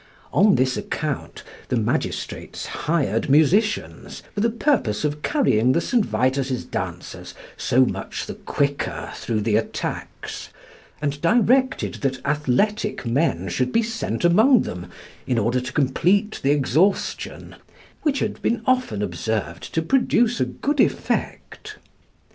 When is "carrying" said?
5.21-5.73